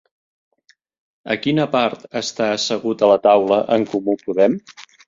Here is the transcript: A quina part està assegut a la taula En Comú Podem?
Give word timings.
A 1.35 1.37
quina 1.43 1.67
part 1.75 2.09
està 2.23 2.51
assegut 2.57 3.05
a 3.09 3.13
la 3.15 3.21
taula 3.29 3.65
En 3.79 3.89
Comú 3.95 4.23
Podem? 4.29 4.63